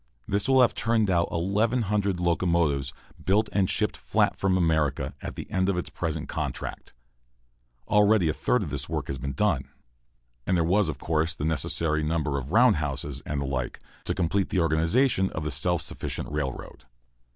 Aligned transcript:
This 0.27 0.49
will 0.49 0.61
have 0.61 0.73
turned 0.73 1.11
out 1.11 1.31
1,100 1.31 2.19
locomotives, 2.19 2.91
built 3.23 3.49
and 3.51 3.69
shipped 3.69 3.95
flat 3.95 4.35
from 4.35 4.57
America, 4.57 5.13
at 5.21 5.35
the 5.35 5.47
end 5.51 5.69
of 5.69 5.77
its 5.77 5.91
present 5.91 6.27
contract. 6.27 6.93
Already 7.87 8.27
a 8.27 8.33
third 8.33 8.63
of 8.63 8.71
this 8.71 8.89
work 8.89 9.05
has 9.05 9.19
been 9.19 9.33
done. 9.33 9.69
And 10.47 10.57
there 10.57 10.63
were, 10.63 10.79
of 10.89 10.97
course, 10.97 11.35
the 11.35 11.45
necessary 11.45 12.01
number 12.03 12.39
of 12.39 12.47
roundhouses, 12.51 13.21
and 13.27 13.39
the 13.39 13.45
like, 13.45 13.79
to 14.05 14.15
complete 14.15 14.49
the 14.49 14.59
organization 14.59 15.29
of 15.33 15.43
the 15.43 15.51
self 15.51 15.83
sufficient 15.83 16.31
railroad. 16.31 16.85